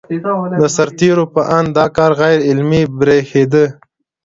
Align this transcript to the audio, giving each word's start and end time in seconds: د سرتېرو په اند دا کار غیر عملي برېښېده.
د 0.59 0.63
سرتېرو 0.75 1.23
په 1.33 1.41
اند 1.57 1.69
دا 1.77 1.85
کار 1.97 2.11
غیر 2.21 2.39
عملي 2.51 2.83
برېښېده. 2.99 3.65